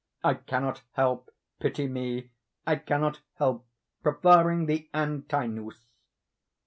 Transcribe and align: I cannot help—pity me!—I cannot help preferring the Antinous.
I 0.23 0.33
cannot 0.33 0.81
help—pity 0.93 1.87
me!—I 1.87 2.77
cannot 2.77 3.19
help 3.35 3.67
preferring 4.01 4.65
the 4.65 4.89
Antinous. 4.95 5.77